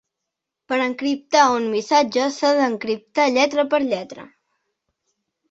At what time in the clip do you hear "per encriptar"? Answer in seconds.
0.71-1.43